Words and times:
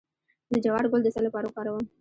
د 0.51 0.53
جوار 0.63 0.85
ګل 0.91 1.01
د 1.03 1.07
څه 1.15 1.19
لپاره 1.25 1.45
وکاروم؟ 1.47 1.83